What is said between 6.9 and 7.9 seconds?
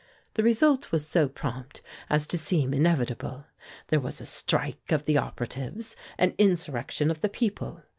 of the people.